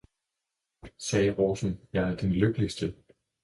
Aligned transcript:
sagde 0.97 1.31
rosen, 1.35 1.79
jeg 1.93 2.11
er 2.11 2.15
den 2.15 2.29
lykkeligste! 2.33 2.95